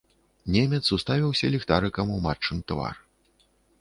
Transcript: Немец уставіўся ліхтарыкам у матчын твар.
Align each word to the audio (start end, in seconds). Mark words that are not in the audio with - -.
Немец 0.53 0.79
уставіўся 0.97 1.49
ліхтарыкам 1.55 2.15
у 2.17 2.17
матчын 2.25 2.67
твар. 2.73 2.95